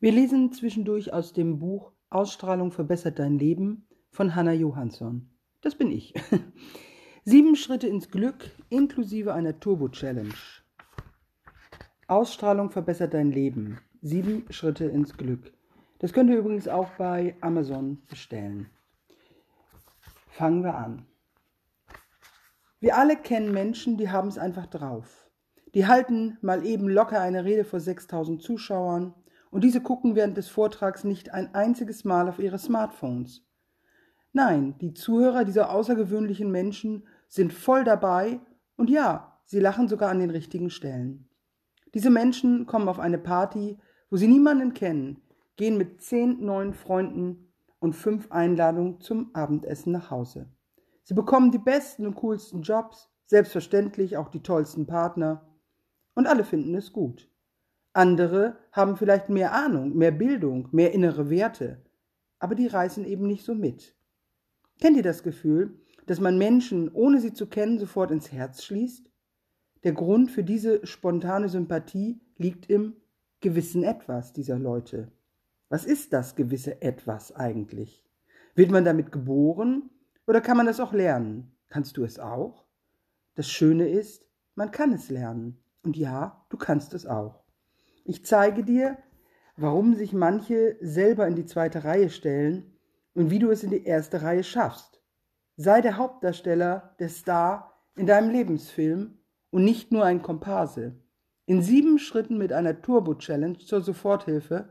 Wir 0.00 0.12
lesen 0.12 0.52
zwischendurch 0.52 1.12
aus 1.12 1.32
dem 1.32 1.58
Buch 1.58 1.90
Ausstrahlung 2.08 2.70
verbessert 2.70 3.18
dein 3.18 3.36
Leben 3.36 3.88
von 4.12 4.36
Hannah 4.36 4.52
Johansson. 4.52 5.28
Das 5.60 5.74
bin 5.74 5.90
ich. 5.90 6.14
Sieben 7.24 7.56
Schritte 7.56 7.88
ins 7.88 8.08
Glück 8.08 8.48
inklusive 8.68 9.34
einer 9.34 9.58
Turbo-Challenge. 9.58 10.34
Ausstrahlung 12.06 12.70
verbessert 12.70 13.12
dein 13.12 13.32
Leben. 13.32 13.80
Sieben 14.00 14.44
Schritte 14.50 14.84
ins 14.84 15.16
Glück. 15.16 15.52
Das 15.98 16.12
könnt 16.12 16.30
ihr 16.30 16.38
übrigens 16.38 16.68
auch 16.68 16.90
bei 16.90 17.34
Amazon 17.40 18.00
bestellen. 18.08 18.70
Fangen 20.28 20.62
wir 20.62 20.76
an. 20.76 21.06
Wir 22.78 22.96
alle 22.96 23.16
kennen 23.16 23.52
Menschen, 23.52 23.96
die 23.96 24.10
haben 24.10 24.28
es 24.28 24.38
einfach 24.38 24.66
drauf. 24.66 25.28
Die 25.74 25.88
halten 25.88 26.38
mal 26.40 26.64
eben 26.64 26.88
locker 26.88 27.20
eine 27.20 27.44
Rede 27.44 27.64
vor 27.64 27.80
6000 27.80 28.40
Zuschauern 28.40 29.12
und 29.50 29.64
diese 29.64 29.80
gucken 29.80 30.14
während 30.14 30.36
des 30.36 30.48
Vortrags 30.48 31.04
nicht 31.04 31.32
ein 31.32 31.54
einziges 31.54 32.04
Mal 32.04 32.28
auf 32.28 32.38
ihre 32.38 32.58
Smartphones. 32.58 33.44
Nein, 34.32 34.76
die 34.80 34.94
Zuhörer 34.94 35.44
dieser 35.44 35.70
außergewöhnlichen 35.70 36.50
Menschen 36.50 37.06
sind 37.28 37.52
voll 37.52 37.84
dabei 37.84 38.40
und 38.76 38.90
ja, 38.90 39.40
sie 39.44 39.60
lachen 39.60 39.88
sogar 39.88 40.10
an 40.10 40.18
den 40.18 40.30
richtigen 40.30 40.70
Stellen. 40.70 41.28
Diese 41.94 42.10
Menschen 42.10 42.66
kommen 42.66 42.88
auf 42.88 42.98
eine 42.98 43.18
Party, 43.18 43.78
wo 44.10 44.16
sie 44.16 44.28
niemanden 44.28 44.74
kennen, 44.74 45.22
gehen 45.56 45.76
mit 45.76 46.02
zehn 46.02 46.44
neuen 46.44 46.74
Freunden 46.74 47.52
und 47.80 47.94
fünf 47.94 48.30
Einladungen 48.30 49.00
zum 49.00 49.34
Abendessen 49.34 49.92
nach 49.92 50.10
Hause. 50.10 50.48
Sie 51.02 51.14
bekommen 51.14 51.50
die 51.50 51.58
besten 51.58 52.06
und 52.06 52.16
coolsten 52.16 52.62
Jobs, 52.62 53.10
selbstverständlich 53.26 54.16
auch 54.16 54.28
die 54.28 54.42
tollsten 54.42 54.86
Partner, 54.86 55.46
und 56.14 56.26
alle 56.26 56.44
finden 56.44 56.74
es 56.74 56.92
gut. 56.92 57.30
Andere 57.98 58.56
haben 58.70 58.96
vielleicht 58.96 59.28
mehr 59.28 59.52
Ahnung, 59.52 59.96
mehr 59.96 60.12
Bildung, 60.12 60.68
mehr 60.70 60.92
innere 60.92 61.30
Werte, 61.30 61.82
aber 62.38 62.54
die 62.54 62.68
reißen 62.68 63.04
eben 63.04 63.26
nicht 63.26 63.44
so 63.44 63.56
mit. 63.56 63.96
Kennt 64.80 64.96
ihr 64.96 65.02
das 65.02 65.24
Gefühl, 65.24 65.80
dass 66.06 66.20
man 66.20 66.38
Menschen, 66.38 66.92
ohne 66.92 67.20
sie 67.20 67.32
zu 67.32 67.48
kennen, 67.48 67.80
sofort 67.80 68.12
ins 68.12 68.30
Herz 68.30 68.62
schließt? 68.62 69.10
Der 69.82 69.94
Grund 69.94 70.30
für 70.30 70.44
diese 70.44 70.86
spontane 70.86 71.48
Sympathie 71.48 72.20
liegt 72.36 72.70
im 72.70 72.94
gewissen 73.40 73.82
Etwas 73.82 74.32
dieser 74.32 74.60
Leute. 74.60 75.10
Was 75.68 75.84
ist 75.84 76.12
das 76.12 76.36
gewisse 76.36 76.80
Etwas 76.80 77.34
eigentlich? 77.34 78.04
Wird 78.54 78.70
man 78.70 78.84
damit 78.84 79.10
geboren 79.10 79.90
oder 80.24 80.40
kann 80.40 80.56
man 80.56 80.66
das 80.66 80.78
auch 80.78 80.92
lernen? 80.92 81.50
Kannst 81.68 81.96
du 81.96 82.04
es 82.04 82.20
auch? 82.20 82.64
Das 83.34 83.50
Schöne 83.50 83.88
ist, 83.88 84.24
man 84.54 84.70
kann 84.70 84.92
es 84.92 85.10
lernen. 85.10 85.58
Und 85.82 85.96
ja, 85.96 86.44
du 86.48 86.56
kannst 86.56 86.94
es 86.94 87.04
auch. 87.04 87.42
Ich 88.08 88.24
zeige 88.24 88.64
dir, 88.64 88.96
warum 89.58 89.94
sich 89.94 90.14
manche 90.14 90.78
selber 90.80 91.28
in 91.28 91.34
die 91.34 91.44
zweite 91.44 91.84
Reihe 91.84 92.08
stellen 92.08 92.72
und 93.12 93.30
wie 93.30 93.38
du 93.38 93.50
es 93.50 93.62
in 93.62 93.68
die 93.68 93.84
erste 93.84 94.22
Reihe 94.22 94.44
schaffst. 94.44 95.02
Sei 95.56 95.82
der 95.82 95.98
Hauptdarsteller, 95.98 96.96
der 97.00 97.10
Star 97.10 97.84
in 97.96 98.06
deinem 98.06 98.30
Lebensfilm 98.30 99.18
und 99.50 99.62
nicht 99.62 99.92
nur 99.92 100.06
ein 100.06 100.22
Komparse. 100.22 100.96
In 101.44 101.60
sieben 101.60 101.98
Schritten 101.98 102.38
mit 102.38 102.50
einer 102.50 102.80
Turbo-Challenge 102.80 103.58
zur 103.58 103.82
Soforthilfe 103.82 104.70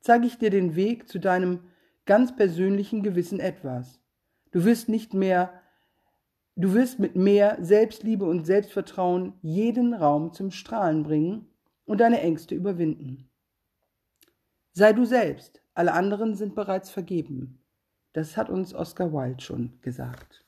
zeige 0.00 0.26
ich 0.26 0.38
dir 0.38 0.50
den 0.50 0.74
Weg 0.74 1.08
zu 1.08 1.20
deinem 1.20 1.60
ganz 2.04 2.34
persönlichen 2.34 3.04
gewissen 3.04 3.38
Etwas. 3.38 4.00
Du 4.50 4.64
wirst 4.64 4.88
nicht 4.88 5.14
mehr, 5.14 5.52
du 6.56 6.74
wirst 6.74 6.98
mit 6.98 7.14
mehr 7.14 7.58
Selbstliebe 7.60 8.24
und 8.24 8.44
Selbstvertrauen 8.44 9.34
jeden 9.40 9.94
Raum 9.94 10.32
zum 10.32 10.50
Strahlen 10.50 11.04
bringen 11.04 11.46
und 11.84 12.00
deine 12.00 12.20
Ängste 12.20 12.54
überwinden. 12.54 13.28
Sei 14.72 14.92
du 14.92 15.04
selbst, 15.04 15.62
alle 15.74 15.92
anderen 15.92 16.34
sind 16.34 16.54
bereits 16.54 16.90
vergeben. 16.90 17.62
Das 18.12 18.36
hat 18.36 18.50
uns 18.50 18.74
Oscar 18.74 19.12
Wilde 19.12 19.42
schon 19.42 19.80
gesagt. 19.80 20.44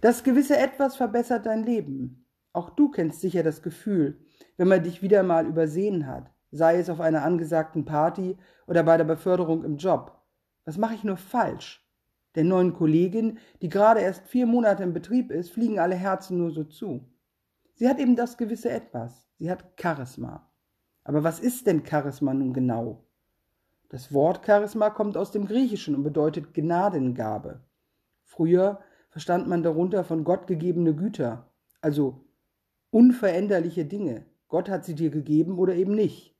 Das 0.00 0.24
gewisse 0.24 0.56
Etwas 0.56 0.96
verbessert 0.96 1.46
dein 1.46 1.64
Leben. 1.64 2.26
Auch 2.52 2.70
du 2.70 2.90
kennst 2.90 3.20
sicher 3.20 3.42
das 3.42 3.62
Gefühl, 3.62 4.18
wenn 4.56 4.68
man 4.68 4.82
dich 4.82 5.02
wieder 5.02 5.22
mal 5.22 5.46
übersehen 5.46 6.06
hat, 6.06 6.30
sei 6.50 6.78
es 6.78 6.88
auf 6.90 7.00
einer 7.00 7.24
angesagten 7.24 7.84
Party 7.84 8.36
oder 8.66 8.82
bei 8.82 8.96
der 8.96 9.04
Beförderung 9.04 9.64
im 9.64 9.76
Job. 9.76 10.22
Was 10.64 10.78
mache 10.78 10.94
ich 10.94 11.04
nur 11.04 11.16
falsch? 11.16 11.86
Der 12.34 12.44
neuen 12.44 12.74
Kollegin, 12.74 13.38
die 13.62 13.68
gerade 13.68 14.00
erst 14.00 14.26
vier 14.26 14.46
Monate 14.46 14.82
im 14.82 14.92
Betrieb 14.92 15.30
ist, 15.30 15.50
fliegen 15.50 15.78
alle 15.78 15.94
Herzen 15.94 16.38
nur 16.38 16.50
so 16.50 16.64
zu. 16.64 17.08
Sie 17.76 17.88
hat 17.88 17.98
eben 17.98 18.16
das 18.16 18.38
gewisse 18.38 18.70
Etwas. 18.70 19.28
Sie 19.38 19.50
hat 19.50 19.64
Charisma. 19.80 20.50
Aber 21.04 21.22
was 21.22 21.38
ist 21.38 21.66
denn 21.66 21.84
Charisma 21.86 22.32
nun 22.32 22.54
genau? 22.54 23.04
Das 23.90 24.12
Wort 24.12 24.44
Charisma 24.44 24.90
kommt 24.90 25.16
aus 25.16 25.30
dem 25.30 25.46
Griechischen 25.46 25.94
und 25.94 26.02
bedeutet 26.02 26.54
Gnadengabe. 26.54 27.60
Früher 28.24 28.80
verstand 29.10 29.46
man 29.46 29.62
darunter 29.62 30.04
von 30.04 30.24
Gott 30.24 30.46
gegebene 30.46 30.94
Güter, 30.94 31.50
also 31.80 32.24
unveränderliche 32.90 33.84
Dinge. 33.84 34.24
Gott 34.48 34.70
hat 34.70 34.84
sie 34.84 34.94
dir 34.94 35.10
gegeben 35.10 35.58
oder 35.58 35.74
eben 35.74 35.94
nicht. 35.94 36.34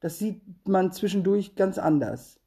Das 0.00 0.18
sieht 0.18 0.66
man 0.66 0.92
zwischendurch 0.92 1.56
ganz 1.56 1.78
anders. 1.78 2.40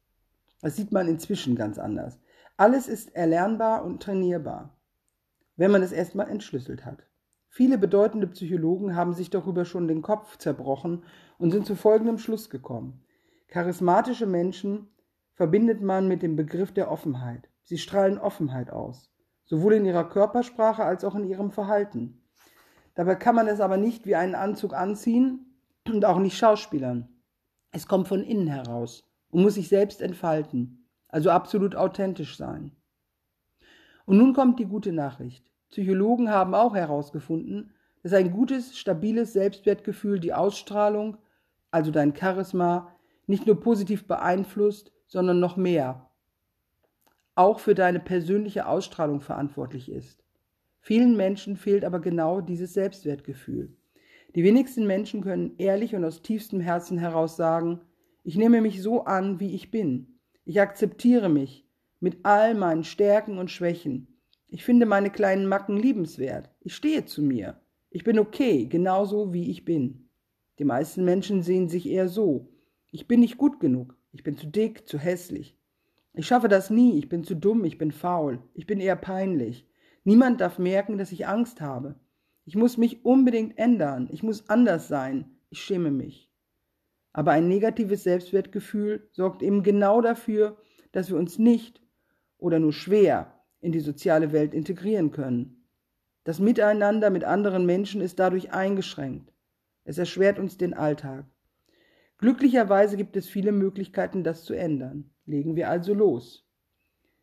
Das 0.60 0.74
sieht 0.74 0.90
man 0.90 1.06
inzwischen 1.06 1.54
ganz 1.54 1.78
anders. 1.78 2.18
Alles 2.56 2.88
ist 2.88 3.14
erlernbar 3.14 3.84
und 3.84 4.02
trainierbar, 4.02 4.76
wenn 5.56 5.70
man 5.70 5.82
es 5.82 5.92
erstmal 5.92 6.28
entschlüsselt 6.28 6.84
hat. 6.84 7.06
Viele 7.56 7.78
bedeutende 7.78 8.26
Psychologen 8.26 8.96
haben 8.96 9.14
sich 9.14 9.30
darüber 9.30 9.64
schon 9.64 9.86
den 9.86 10.02
Kopf 10.02 10.38
zerbrochen 10.38 11.04
und 11.38 11.52
sind 11.52 11.66
zu 11.66 11.76
folgendem 11.76 12.18
Schluss 12.18 12.50
gekommen. 12.50 13.04
Charismatische 13.46 14.26
Menschen 14.26 14.88
verbindet 15.34 15.80
man 15.80 16.08
mit 16.08 16.24
dem 16.24 16.34
Begriff 16.34 16.72
der 16.72 16.90
Offenheit. 16.90 17.48
Sie 17.62 17.78
strahlen 17.78 18.18
Offenheit 18.18 18.70
aus, 18.70 19.08
sowohl 19.44 19.74
in 19.74 19.84
ihrer 19.84 20.02
Körpersprache 20.02 20.82
als 20.82 21.04
auch 21.04 21.14
in 21.14 21.26
ihrem 21.28 21.52
Verhalten. 21.52 22.24
Dabei 22.96 23.14
kann 23.14 23.36
man 23.36 23.46
es 23.46 23.60
aber 23.60 23.76
nicht 23.76 24.04
wie 24.04 24.16
einen 24.16 24.34
Anzug 24.34 24.74
anziehen 24.74 25.54
und 25.86 26.04
auch 26.04 26.18
nicht 26.18 26.36
schauspielern. 26.36 27.08
Es 27.70 27.86
kommt 27.86 28.08
von 28.08 28.24
innen 28.24 28.48
heraus 28.48 29.04
und 29.30 29.42
muss 29.42 29.54
sich 29.54 29.68
selbst 29.68 30.02
entfalten, 30.02 30.88
also 31.06 31.30
absolut 31.30 31.76
authentisch 31.76 32.36
sein. 32.36 32.72
Und 34.06 34.18
nun 34.18 34.34
kommt 34.34 34.58
die 34.58 34.66
gute 34.66 34.90
Nachricht. 34.90 35.53
Psychologen 35.74 36.30
haben 36.30 36.54
auch 36.54 36.76
herausgefunden, 36.76 37.72
dass 38.04 38.12
ein 38.12 38.30
gutes, 38.30 38.78
stabiles 38.78 39.32
Selbstwertgefühl 39.32 40.20
die 40.20 40.32
Ausstrahlung, 40.32 41.16
also 41.72 41.90
dein 41.90 42.14
Charisma, 42.14 42.94
nicht 43.26 43.44
nur 43.44 43.58
positiv 43.58 44.06
beeinflusst, 44.06 44.92
sondern 45.08 45.40
noch 45.40 45.56
mehr, 45.56 46.08
auch 47.34 47.58
für 47.58 47.74
deine 47.74 47.98
persönliche 47.98 48.68
Ausstrahlung 48.68 49.20
verantwortlich 49.20 49.90
ist. 49.90 50.22
Vielen 50.78 51.16
Menschen 51.16 51.56
fehlt 51.56 51.84
aber 51.84 51.98
genau 51.98 52.40
dieses 52.40 52.72
Selbstwertgefühl. 52.72 53.76
Die 54.36 54.44
wenigsten 54.44 54.86
Menschen 54.86 55.22
können 55.22 55.56
ehrlich 55.58 55.96
und 55.96 56.04
aus 56.04 56.22
tiefstem 56.22 56.60
Herzen 56.60 56.98
heraus 56.98 57.34
sagen, 57.36 57.80
ich 58.22 58.36
nehme 58.36 58.60
mich 58.60 58.80
so 58.80 59.06
an, 59.06 59.40
wie 59.40 59.56
ich 59.56 59.72
bin. 59.72 60.20
Ich 60.44 60.60
akzeptiere 60.60 61.28
mich 61.28 61.66
mit 61.98 62.24
all 62.24 62.54
meinen 62.54 62.84
Stärken 62.84 63.38
und 63.38 63.50
Schwächen. 63.50 64.13
Ich 64.54 64.62
finde 64.62 64.86
meine 64.86 65.10
kleinen 65.10 65.48
Macken 65.48 65.76
liebenswert. 65.76 66.48
Ich 66.60 66.76
stehe 66.76 67.04
zu 67.04 67.22
mir. 67.22 67.60
Ich 67.90 68.04
bin 68.04 68.20
okay, 68.20 68.66
genauso 68.66 69.32
wie 69.32 69.50
ich 69.50 69.64
bin. 69.64 70.08
Die 70.60 70.64
meisten 70.64 71.04
Menschen 71.04 71.42
sehen 71.42 71.68
sich 71.68 71.88
eher 71.88 72.06
so. 72.06 72.52
Ich 72.92 73.08
bin 73.08 73.18
nicht 73.18 73.36
gut 73.36 73.58
genug. 73.58 73.96
Ich 74.12 74.22
bin 74.22 74.36
zu 74.36 74.46
dick, 74.46 74.86
zu 74.86 74.96
hässlich. 74.96 75.58
Ich 76.12 76.28
schaffe 76.28 76.46
das 76.46 76.70
nie. 76.70 76.96
Ich 76.96 77.08
bin 77.08 77.24
zu 77.24 77.34
dumm, 77.34 77.64
ich 77.64 77.78
bin 77.78 77.90
faul. 77.90 78.44
Ich 78.54 78.64
bin 78.64 78.78
eher 78.78 78.94
peinlich. 78.94 79.66
Niemand 80.04 80.40
darf 80.40 80.60
merken, 80.60 80.98
dass 80.98 81.10
ich 81.10 81.26
Angst 81.26 81.60
habe. 81.60 81.96
Ich 82.44 82.54
muss 82.54 82.76
mich 82.76 83.04
unbedingt 83.04 83.58
ändern. 83.58 84.08
Ich 84.12 84.22
muss 84.22 84.48
anders 84.48 84.86
sein. 84.86 85.36
Ich 85.50 85.64
schäme 85.64 85.90
mich. 85.90 86.30
Aber 87.12 87.32
ein 87.32 87.48
negatives 87.48 88.04
Selbstwertgefühl 88.04 89.08
sorgt 89.10 89.42
eben 89.42 89.64
genau 89.64 90.00
dafür, 90.00 90.58
dass 90.92 91.10
wir 91.10 91.16
uns 91.16 91.40
nicht 91.40 91.82
oder 92.38 92.60
nur 92.60 92.72
schwer 92.72 93.33
in 93.64 93.72
die 93.72 93.80
soziale 93.80 94.32
Welt 94.32 94.54
integrieren 94.54 95.10
können. 95.10 95.64
Das 96.24 96.38
Miteinander 96.38 97.10
mit 97.10 97.24
anderen 97.24 97.66
Menschen 97.66 98.00
ist 98.00 98.18
dadurch 98.18 98.52
eingeschränkt. 98.52 99.32
Es 99.84 99.98
erschwert 99.98 100.38
uns 100.38 100.56
den 100.56 100.74
Alltag. 100.74 101.24
Glücklicherweise 102.18 102.96
gibt 102.96 103.16
es 103.16 103.28
viele 103.28 103.52
Möglichkeiten, 103.52 104.22
das 104.22 104.44
zu 104.44 104.54
ändern. 104.54 105.10
Legen 105.26 105.56
wir 105.56 105.68
also 105.68 105.94
los. 105.94 106.46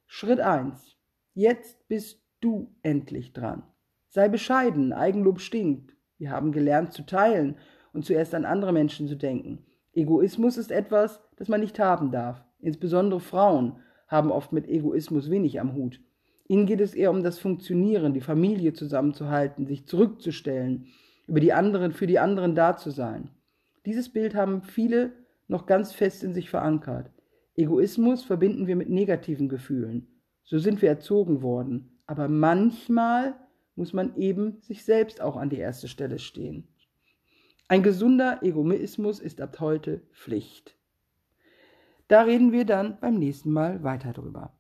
Schritt 0.06 0.40
1. 0.40 0.98
Jetzt 1.34 1.88
bist 1.88 2.22
du 2.42 2.76
endlich 2.82 3.34
dran. 3.34 3.64
Sei 4.10 4.28
bescheiden, 4.28 4.94
Eigenlob 4.94 5.40
stinkt. 5.40 5.96
Wir 6.18 6.32
haben 6.32 6.52
gelernt 6.52 6.92
zu 6.92 7.04
teilen 7.04 7.58
und 7.94 8.06
zuerst 8.06 8.36
an 8.36 8.46
andere 8.46 8.74
Menschen 8.74 9.08
zu 9.08 9.16
denken. 9.16 9.66
Egoismus 9.94 10.58
ist 10.58 10.72
etwas, 10.72 11.22
das 11.38 11.48
man 11.48 11.62
nicht 11.62 11.80
haben 11.80 12.12
darf. 12.12 12.44
Insbesondere 12.60 13.20
Frauen 13.20 13.80
haben 14.08 14.32
oft 14.32 14.52
mit 14.52 14.68
Egoismus 14.68 15.30
wenig 15.30 15.60
am 15.60 15.74
Hut. 15.74 16.02
Ihnen 16.52 16.66
geht 16.66 16.82
es 16.82 16.94
eher 16.94 17.12
um 17.12 17.24
das 17.24 17.40
Funktionieren, 17.40 18.14
die 18.14 18.20
Familie 18.20 18.74
zusammenzuhalten, 18.74 19.66
sich 19.66 19.86
zurückzustellen, 19.86 20.88
über 21.26 21.40
die 21.40 21.54
anderen, 21.54 21.94
für 21.94 22.08
die 22.08 22.20
anderen 22.20 22.56
da 22.56 22.76
zu 22.76 22.92
sein. 22.92 23.30
Dieses 23.86 24.10
Bild 24.10 24.36
haben 24.36 24.62
viele 24.62 25.14
noch 25.48 25.66
ganz 25.66 25.94
fest 25.94 26.26
in 26.26 26.34
sich 26.34 26.50
verankert. 26.50 27.10
Egoismus 27.56 28.26
verbinden 28.26 28.68
wir 28.68 28.76
mit 28.76 28.90
negativen 28.90 29.48
Gefühlen. 29.48 30.08
So 30.44 30.60
sind 30.60 30.82
wir 30.82 30.90
erzogen 30.90 31.42
worden. 31.42 31.98
Aber 32.06 32.28
manchmal 32.28 33.34
muss 33.76 33.94
man 33.94 34.18
eben 34.18 34.60
sich 34.60 34.84
selbst 34.84 35.22
auch 35.22 35.38
an 35.38 35.50
die 35.50 35.60
erste 35.60 35.88
Stelle 35.88 36.20
stehen. 36.20 36.68
Ein 37.70 37.82
gesunder 37.82 38.44
Egoismus 38.44 39.22
ist 39.22 39.40
ab 39.40 39.62
heute 39.62 40.02
Pflicht. 40.12 40.76
Da 42.10 42.24
reden 42.24 42.52
wir 42.52 42.66
dann 42.66 43.00
beim 43.00 43.18
nächsten 43.18 43.52
Mal 43.52 43.84
weiter 43.84 44.12
drüber. 44.12 44.52